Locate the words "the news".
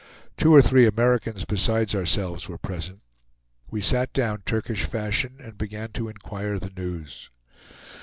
6.57-7.29